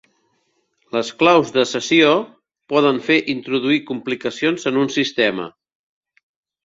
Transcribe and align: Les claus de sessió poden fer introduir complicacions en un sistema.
Les 0.95 1.11
claus 1.19 1.51
de 1.57 1.65
sessió 1.71 2.15
poden 2.73 2.99
fer 3.09 3.19
introduir 3.37 3.79
complicacions 3.93 4.67
en 4.73 4.81
un 4.85 4.91
sistema. 5.01 5.47